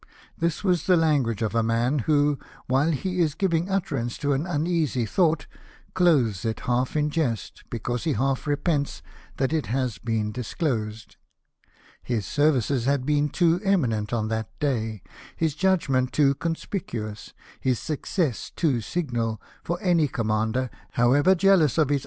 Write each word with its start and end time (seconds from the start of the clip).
"This 0.39 0.63
was 0.63 0.87
the 0.87 0.97
language 0.97 1.43
of 1.43 1.53
a 1.53 1.61
man 1.61 1.99
who, 2.09 2.39
while 2.65 2.89
he 2.89 3.19
is 3.19 3.35
giving 3.35 3.69
utterance 3.69 4.17
to 4.17 4.33
an 4.33 4.47
uneasy 4.47 5.05
thought, 5.05 5.45
clothes 5.93 6.43
it 6.43 6.61
half 6.61 6.95
in 6.95 7.11
jest 7.11 7.63
because 7.69 8.03
he 8.05 8.13
half 8.13 8.47
repents 8.47 9.03
that 9.37 9.53
it 9.53 9.67
has 9.67 9.99
been 9.99 10.31
dis 10.31 10.55
closed. 10.55 11.17
His 12.01 12.25
services 12.25 12.85
had 12.85 13.05
been 13.05 13.29
too 13.29 13.61
eminent 13.63 14.11
on 14.11 14.27
that 14.29 14.49
day, 14.59 15.03
his 15.35 15.53
judgment 15.53 16.11
too 16.11 16.33
conspicuous, 16.33 17.33
his 17.59 17.77
success 17.77 18.49
too 18.55 18.81
signal, 18.81 19.39
for 19.63 19.79
any 19.83 20.07
commander, 20.07 20.71
however 20.93 21.35
jealous 21.35 21.43
of 21.43 21.43
his 21.43 21.43
Q 21.43 21.43
242 21.43 21.49
LIFE 21.51 21.83
OF 21.83 21.89
NELSON. 21.91 21.99